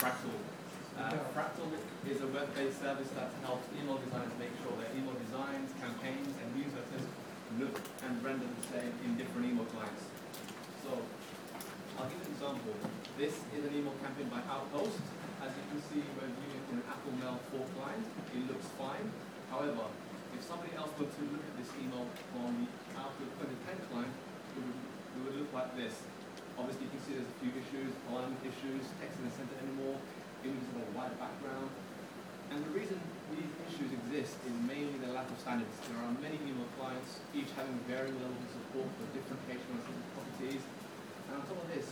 Fractal. 0.00 0.32
Uh, 0.96 1.12
Fractal 1.36 1.68
is 2.08 2.24
a 2.24 2.28
web-based 2.32 2.80
service 2.80 3.12
that 3.12 3.28
helps 3.44 3.68
email 3.76 4.00
designers 4.00 4.32
make 4.40 4.48
sure 4.64 4.72
their 4.80 4.88
email 4.96 5.12
designs, 5.28 5.76
campaigns, 5.76 6.32
and 6.40 6.48
newsletters 6.56 7.04
look 7.60 7.76
and 8.08 8.16
render 8.24 8.48
the 8.48 8.64
same 8.72 8.96
in 9.04 9.20
different 9.20 9.52
email 9.52 9.68
clients. 9.76 10.08
So, 10.88 10.96
I'll 12.00 12.08
give 12.08 12.16
an 12.16 12.32
example. 12.32 12.72
This 13.20 13.44
is 13.52 13.60
an 13.60 13.76
email 13.76 13.92
campaign 14.00 14.32
by 14.32 14.40
Outpost. 14.48 15.04
As 15.44 15.52
you 15.52 15.64
can 15.68 15.80
see, 15.92 16.00
we're 16.16 16.32
viewing 16.32 16.56
it 16.56 16.64
an 16.72 16.82
Apple 16.88 17.12
Mail 17.20 17.36
4 17.52 17.60
client. 17.76 18.04
It 18.32 18.48
looks 18.48 18.72
fine. 18.80 19.04
However, 19.52 19.84
if 20.32 20.40
somebody 20.40 20.72
else 20.80 20.96
were 20.96 21.12
to 21.12 21.22
look 21.28 21.44
at 21.44 21.54
this 21.60 21.68
email 21.76 22.08
on 22.40 22.56
the 22.56 22.96
Outlook 22.96 23.36
2010 23.36 23.92
client, 23.92 24.14
it 24.56 24.64
would, 24.64 24.80
it 24.80 25.20
would 25.28 25.36
look 25.44 25.52
like 25.52 25.76
this. 25.76 25.92
Obviously, 26.60 26.88
you 26.88 26.92
can 26.92 27.02
see 27.08 27.12
there's 27.16 27.24
a 27.24 27.38
few 27.40 27.52
issues, 27.56 27.88
alignment 28.12 28.36
issues, 28.44 28.84
text 29.00 29.16
in 29.16 29.24
the 29.24 29.32
center 29.32 29.56
anymore, 29.64 29.96
background. 31.16 31.70
And 32.50 32.66
the 32.66 32.72
reason 32.74 32.98
these 33.34 33.50
issues 33.70 33.90
exist 33.94 34.36
is 34.42 34.54
mainly 34.66 34.98
the 34.98 35.14
lack 35.14 35.30
of 35.30 35.38
standards. 35.38 35.70
There 35.86 35.98
are 36.02 36.10
many 36.18 36.38
email 36.42 36.66
clients, 36.74 37.22
each 37.30 37.50
having 37.54 37.78
varying 37.86 38.18
levels 38.18 38.42
of 38.42 38.50
support 38.58 38.90
for 38.98 39.06
different 39.14 39.38
HTML 39.46 39.86
properties. 40.18 40.62
And 41.30 41.38
on 41.38 41.42
top 41.46 41.62
of 41.62 41.68
this, 41.70 41.86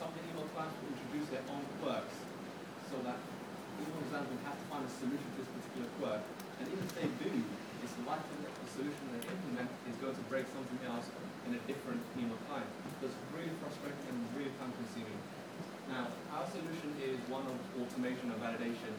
some 0.00 0.08
of 0.08 0.16
the 0.16 0.24
email 0.32 0.48
clients 0.56 0.74
will 0.80 0.96
introduce 0.96 1.28
their 1.28 1.44
own 1.52 1.64
quirks 1.80 2.16
so 2.88 2.96
that 3.04 3.20
email 3.80 4.00
designers 4.08 4.32
will 4.32 4.44
have 4.48 4.56
to 4.56 4.66
find 4.72 4.82
a 4.84 4.92
solution 4.92 5.28
to 5.36 5.36
this 5.44 5.50
particular 5.52 5.88
quirk. 6.00 6.22
And 6.60 6.64
even 6.72 6.84
if 6.88 6.92
they 6.96 7.08
do, 7.20 7.32
it's 7.84 7.96
likely 8.08 8.36
that 8.46 8.54
the 8.56 8.68
solution 8.72 9.02
they 9.12 9.22
implement 9.28 9.68
is 9.90 9.96
going 10.00 10.16
to 10.16 10.24
break 10.32 10.46
something 10.48 10.80
else 10.88 11.10
in 11.44 11.52
a 11.58 11.60
different 11.68 12.00
email 12.16 12.38
client. 12.48 12.68
So 13.00 13.10
it's 13.10 13.18
really 13.34 13.52
frustrating 13.60 14.06
and 14.08 14.18
really 14.38 14.54
time 14.56 14.70
consuming. 14.72 15.20
Now, 15.90 16.08
our 16.32 16.46
solution 16.48 16.94
is 17.02 17.18
automation 17.80 18.28
and 18.28 18.40
validation. 18.40 18.92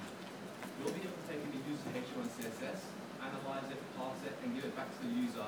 You'll 0.81 0.95
be 0.95 1.05
able 1.05 1.13
to 1.13 1.25
take 1.29 1.41
any 1.45 1.61
user 1.69 1.85
HTML 1.93 2.25
and 2.25 2.33
CSS, 2.33 2.79
analyze 3.21 3.69
it, 3.69 3.79
parse 3.93 4.17
it, 4.25 4.33
and 4.41 4.57
give 4.57 4.65
it 4.65 4.73
back 4.73 4.89
to 4.89 4.99
the 5.05 5.13
user 5.13 5.45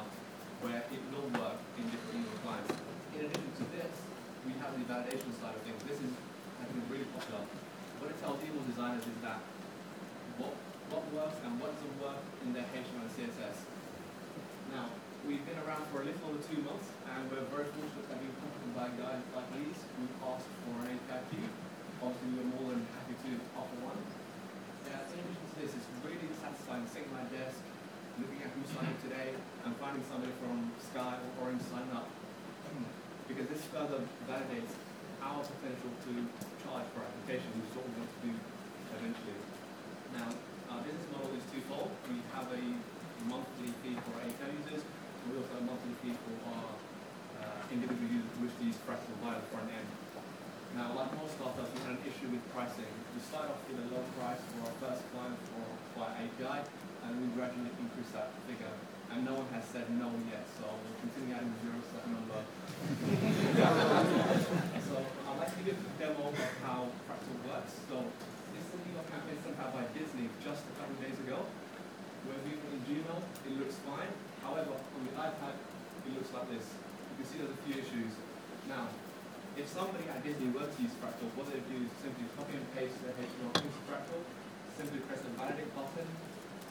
where 0.62 0.86
it 0.86 1.02
will 1.12 1.30
work 1.36 1.60
in 1.78 1.84
different 1.90 2.22
email 2.22 2.38
clients. 2.46 2.72
In 3.18 3.26
addition 3.26 3.52
to 3.60 3.66
this, 3.74 3.94
we 4.46 4.54
have 4.62 4.78
the 4.78 4.86
validation 4.86 5.34
side 5.42 5.58
of 5.58 5.62
things. 5.66 5.82
This 5.84 6.00
is, 6.00 6.14
I 6.62 6.70
think, 6.70 6.86
really 6.88 7.10
popular. 7.12 7.44
What 8.00 8.14
it 8.14 8.18
tells 8.22 8.38
email 8.46 8.62
designers 8.70 9.04
is 9.04 9.18
that 9.26 9.42
what, 10.38 10.54
what 10.94 11.04
works 11.10 11.42
and 11.42 11.58
what 11.58 11.74
doesn't 11.76 11.98
work 11.98 12.22
in 12.46 12.54
their 12.54 12.68
HTML 12.70 13.10
and 13.10 13.14
CSS. 13.14 13.58
Now, 14.70 14.94
we've 15.26 15.44
been 15.44 15.60
around 15.66 15.90
for 15.90 16.02
a 16.02 16.06
little 16.06 16.30
over 16.30 16.42
two 16.46 16.62
months, 16.62 16.94
and 17.10 17.26
we're 17.34 17.46
very 17.50 17.68
fortunate 17.74 18.06
to 18.06 18.18
be 18.22 18.30
contacted 18.38 18.72
by 18.78 18.88
guys 18.96 19.22
like 19.34 19.50
these 19.58 19.80
who 19.98 20.06
asked 20.30 20.50
for 20.62 20.78
an 20.86 21.02
API. 21.10 21.75
Obviously, 22.04 22.30
we're 22.36 22.52
more 22.60 22.68
than 22.76 22.84
happy 22.92 23.16
to 23.16 23.32
offer 23.56 23.78
one. 23.80 24.00
Yeah, 24.84 25.08
in 25.16 25.24
addition 25.24 25.48
to 25.48 25.56
this, 25.64 25.72
it's 25.80 25.90
really 26.04 26.28
satisfying 26.38 26.84
sitting 26.92 27.08
at 27.08 27.24
my 27.24 27.26
desk, 27.32 27.60
looking 28.20 28.44
at 28.44 28.52
who 28.52 28.62
signed 28.68 28.92
up 28.92 29.00
today, 29.00 29.32
and 29.64 29.72
finding 29.80 30.04
somebody 30.04 30.36
from 30.44 30.76
Sky 30.80 31.16
or 31.16 31.48
Orange 31.48 31.64
sign 31.72 31.88
up. 31.96 32.08
Because 33.26 33.50
this 33.50 33.66
further 33.74 34.06
validates 34.30 34.78
our 35.18 35.42
potential 35.42 35.90
to 35.90 36.14
charge 36.62 36.86
for 36.94 37.02
applications, 37.02 37.58
which 37.58 37.74
is 37.74 37.74
what 37.74 37.86
we 37.90 37.94
want 37.98 38.12
to 38.14 38.22
do 38.22 38.34
eventually. 39.02 39.38
Now, 40.14 40.30
our 40.70 40.86
business 40.86 41.10
model 41.10 41.34
is 41.34 41.42
twofold. 41.50 41.90
We 42.06 42.22
have 42.38 42.46
a 42.54 42.62
monthly 43.26 43.74
fee 43.82 43.98
for 44.06 44.14
API 44.22 44.62
users, 44.62 44.86
and 44.86 45.26
we 45.34 45.42
also 45.42 45.58
have 45.58 45.66
a 45.66 45.70
monthly 45.74 45.98
fee 46.06 46.14
for 46.22 46.38
our 46.54 46.70
uh, 47.42 47.74
individual 47.74 48.14
users 48.14 48.30
who 48.38 48.46
wish 48.46 48.54
to 48.62 48.64
use 48.70 48.78
Fractal 48.86 49.18
via 49.26 49.42
the 49.42 49.50
front 49.50 49.74
end. 49.74 49.90
Now, 50.76 50.92
like 50.92 51.08
most 51.16 51.40
startups, 51.40 51.72
we 51.72 51.80
had 51.88 51.96
an 51.96 52.04
issue 52.04 52.28
with 52.36 52.44
pricing. 52.52 52.92
We 53.16 53.24
started 53.24 53.56
off 53.56 53.64
with 53.64 53.80
a 53.80 53.88
low 53.96 54.04
price 54.20 54.44
for 54.52 54.68
our 54.68 54.76
first 54.84 55.08
client 55.16 55.40
for 55.48 55.64
via 55.96 56.20
API, 56.20 56.68
and 57.08 57.16
we 57.16 57.32
gradually 57.32 57.72
increased 57.80 58.12
that 58.12 58.36
figure. 58.44 58.76
And 59.08 59.24
no 59.24 59.40
one 59.40 59.48
has 59.56 59.64
said 59.72 59.88
no 59.96 60.12
yet, 60.28 60.44
so 60.60 60.68
we'll 60.68 61.00
continue 61.00 61.32
adding 61.32 61.56
zeros 61.64 61.80
to 61.80 61.96
that 61.96 62.12
number. 62.12 62.36
so 64.84 65.00
I'd 65.00 65.40
like 65.40 65.56
to 65.56 65.64
give 65.64 65.80
a 65.80 65.92
demo 65.96 66.28
of 66.28 66.36
how 66.60 66.92
Fractal 67.08 67.40
works. 67.48 67.80
So 67.88 68.04
this 68.52 68.68
is 68.68 68.76
an 68.76 68.84
email 68.92 69.08
campaign 69.08 69.40
sent 69.48 69.56
out 69.56 69.72
by 69.72 69.88
Disney 69.96 70.28
just 70.44 70.60
a 70.60 70.76
couple 70.76 70.92
of 70.92 71.00
days 71.00 71.16
ago. 71.24 71.48
We're 72.28 72.44
viewing 72.44 72.60
in 72.76 72.84
Gmail, 72.84 73.24
it 73.48 73.64
looks 73.64 73.80
fine. 73.88 74.12
However, 74.44 74.76
on 74.76 75.02
the 75.08 75.16
iPad, 75.16 75.56
it 75.56 76.12
looks 76.20 76.36
like 76.36 76.52
this. 76.52 76.68
You 77.16 77.24
can 77.24 77.26
see 77.32 77.40
there's 77.40 77.56
a 77.56 77.64
few 77.64 77.80
issues. 77.80 78.12
Now, 78.68 78.92
if 79.56 79.72
somebody 79.72 80.04
Disney 80.20 80.52
were 80.52 80.68
to 80.68 80.80
use 80.84 80.92
Fractal, 81.00 81.32
what 81.40 81.48
they 81.48 81.64
do 81.64 81.78
is 81.80 81.92
simply 82.04 82.28
copy 82.36 82.60
and 82.60 82.68
paste 82.76 83.00
their 83.08 83.16
HTML 83.16 83.56
into 83.56 83.82
Fractal, 83.88 84.20
simply 84.76 85.00
press 85.08 85.24
the 85.24 85.32
validate 85.40 85.72
button, 85.72 86.08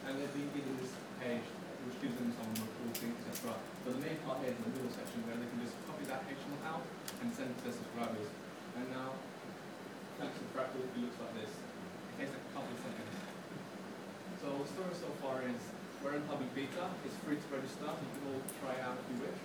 and 0.05 0.21
they'll 0.21 0.37
be 0.37 0.45
given 0.53 0.77
this 0.83 0.93
page, 1.17 1.49
which 1.89 1.97
gives 2.05 2.19
them 2.21 2.29
some 2.37 2.51
reporting, 2.53 3.17
etc. 3.25 3.57
But 3.87 3.97
the 3.97 4.03
main 4.05 4.21
part 4.29 4.45
here 4.45 4.53
is 4.53 4.61
the 4.61 4.69
middle 4.69 4.93
section 4.93 5.25
where 5.25 5.39
they 5.41 5.49
can 5.49 5.65
just 5.65 5.79
copy 5.89 6.05
that 6.13 6.29
HTML 6.29 6.61
out 6.69 6.85
and 7.25 7.33
send 7.33 7.55
it 7.55 7.57
to 7.57 7.73
their 7.73 7.77
subscribers. 7.79 8.29
And 8.77 8.85
now, 8.93 9.17
thanks 10.21 10.37
to 10.37 10.45
Fractal, 10.53 10.85
it 10.85 10.93
looks 11.01 11.17
like 11.25 11.33
this. 11.41 11.53
It 11.55 12.15
takes 12.21 12.37
a 12.37 12.43
couple 12.53 12.69
of 12.69 12.81
seconds. 12.85 13.17
So 14.45 14.61
the 14.61 14.69
story 14.69 14.93
so 14.93 15.09
far 15.25 15.41
is 15.41 15.63
we're 16.05 16.21
in 16.21 16.25
public 16.29 16.53
beta. 16.53 16.93
It's 17.09 17.17
free 17.25 17.41
to 17.41 17.49
register. 17.49 17.89
You 17.89 18.11
can 18.13 18.23
all 18.29 18.45
try 18.61 18.77
out 18.85 19.01
if 19.01 19.07
you 19.09 19.25
wish. 19.25 19.41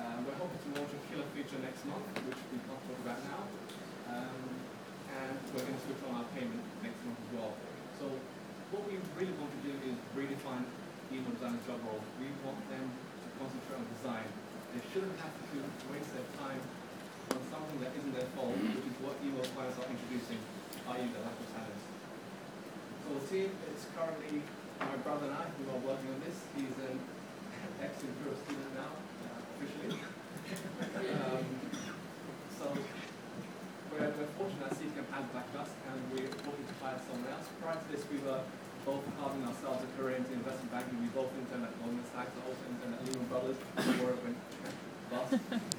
Um, 0.00 0.24
we're 0.24 0.38
hoping 0.40 0.56
to 0.64 0.68
launch 0.80 0.96
a 0.96 1.00
killer 1.12 1.28
feature 1.36 1.60
next 1.60 1.84
month, 1.84 2.08
which 2.24 2.40
we 2.48 2.56
can't 2.64 2.80
talk 2.88 2.98
about 3.04 3.20
now. 3.28 3.44
Um, 4.08 4.48
and 5.12 5.36
we're 5.52 5.60
going 5.60 5.76
to 5.76 5.84
switch 5.84 6.00
on 6.08 6.24
our 6.24 6.28
payment 6.32 6.64
next 6.80 7.04
month 7.04 7.20
as 7.20 7.30
well. 7.36 7.52
So 8.00 8.08
what 8.72 8.88
we 8.88 8.96
really 9.12 9.36
want 9.36 9.52
to 9.52 9.60
do 9.60 9.76
is 9.84 10.00
redefine 10.16 10.64
email 11.12 11.36
designer's 11.36 11.60
job 11.68 11.84
role. 11.84 12.00
We 12.16 12.32
want 12.40 12.64
them 12.72 12.88
to 12.88 13.26
concentrate 13.36 13.76
on 13.76 13.84
design. 14.00 14.24
They 14.72 14.80
shouldn't 14.88 15.20
have 15.20 15.36
to 15.36 15.58
waste 15.92 16.16
their 16.16 16.24
time 16.40 16.62
on 17.36 17.40
something 17.52 17.78
that 17.84 17.92
isn't 18.00 18.14
their 18.16 18.30
fault, 18.32 18.56
which 18.56 18.86
is 18.88 18.96
what 19.04 19.20
email 19.20 19.44
clients 19.52 19.76
are 19.84 19.88
introducing, 19.90 20.40
i.e. 20.96 21.04
the 21.12 21.20
lack 21.20 21.36
of 21.36 21.48
talent. 21.52 21.80
So 23.04 23.20
the 23.20 23.24
team 23.28 23.50
is 23.68 23.84
currently 23.92 24.48
my 24.80 24.96
brother 25.04 25.28
and 25.28 25.36
I 25.36 25.44
who 25.60 25.68
are 25.76 25.82
working 25.84 26.08
on 26.08 26.24
this. 26.24 26.40
He's 26.56 26.72
an 26.88 26.96
ex-Imperial 27.84 28.38
student 28.48 28.72
now, 28.78 28.96
um, 29.60 31.44
so 32.58 32.64
we're, 33.92 34.08
we're 34.08 34.32
fortunate 34.38 34.70
that 34.70 34.78
Seedcamp 34.78 35.10
has 35.12 35.26
backed 35.34 35.56
us 35.56 35.68
and 35.88 36.00
we're 36.12 36.32
hoping 36.44 36.66
to 36.66 36.74
hire 36.82 37.00
someone 37.04 37.30
else. 37.32 37.46
Prior 37.60 37.76
to 37.76 37.86
this, 37.92 38.04
we 38.10 38.18
were 38.24 38.40
both 38.84 39.04
carving 39.20 39.44
ourselves 39.44 39.84
a 39.84 39.88
career 40.00 40.16
into 40.16 40.32
investment 40.32 40.72
banking. 40.72 41.00
We 41.00 41.08
both 41.12 41.30
interned 41.36 41.64
at 41.64 41.76
Goldman 41.78 42.04
Sachs, 42.12 42.32
also 42.40 42.64
interned 42.72 42.94
at 42.96 43.04
Lehman 43.04 43.28
Brothers, 43.28 43.56
before 43.76 44.10
it 44.16 44.24
went 44.24 44.38
bust. 45.10 45.69